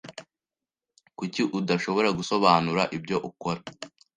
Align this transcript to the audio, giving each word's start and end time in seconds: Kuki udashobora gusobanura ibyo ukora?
Kuki 1.17 1.41
udashobora 1.59 2.09
gusobanura 2.17 2.83
ibyo 2.97 3.17
ukora? 3.29 3.61